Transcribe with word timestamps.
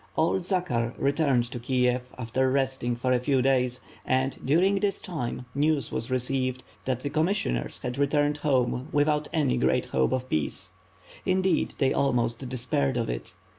Old 0.17 0.43
Zakhar 0.43 0.95
returned 0.97 1.43
to 1.51 1.59
Kiev 1.59 2.11
after 2.17 2.49
resting 2.49 2.97
a 3.03 3.19
few 3.19 3.39
days 3.43 3.81
and, 4.03 4.35
during 4.43 4.79
this 4.79 4.99
time, 4.99 5.45
news 5.53 5.91
was 5.91 6.09
received 6.09 6.63
that 6.85 7.01
the 7.01 7.09
commissioners 7.11 7.77
had 7.83 7.99
returned 7.99 8.37
home 8.37 8.87
without 8.91 9.27
any 9.31 9.57
great 9.57 9.85
hope 9.85 10.11
of 10.11 10.27
peace; 10.27 10.71
indeed, 11.23 11.75
they 11.77 11.93
almost 11.93 12.49
despaired 12.49 12.97
of 12.97 13.11
it. 13.11 13.35